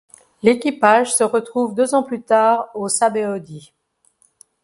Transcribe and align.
L'équipage 0.41 1.13
se 1.13 1.23
retrouve 1.23 1.75
deux 1.75 1.93
ans 1.93 2.01
plus 2.01 2.23
tard 2.23 2.69
aux 2.73 2.87
Sabaody. 2.89 3.71